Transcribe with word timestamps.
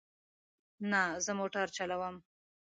نه، 0.91 1.01
زه 1.25 1.31
موټر 1.39 1.67
چلوم 1.77 2.15